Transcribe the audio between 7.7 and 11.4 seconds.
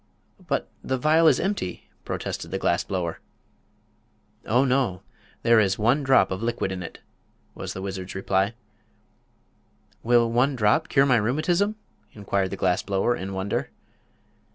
the wizard's reply. "Will one drop cure my